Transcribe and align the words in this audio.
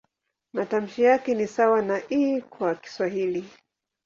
Matamshi 0.53 1.01
yake 1.03 1.35
ni 1.35 1.47
sawa 1.47 1.81
na 1.81 2.01
"i" 2.09 2.41
kwa 2.41 2.75
Kiswahili. 2.75 3.45